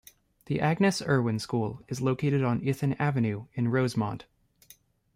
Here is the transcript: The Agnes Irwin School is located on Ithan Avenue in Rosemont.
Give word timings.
The 0.47 0.59
Agnes 0.59 1.03
Irwin 1.03 1.37
School 1.37 1.83
is 1.87 2.01
located 2.01 2.41
on 2.43 2.61
Ithan 2.61 2.95
Avenue 2.99 3.45
in 3.53 3.67
Rosemont. 3.67 4.25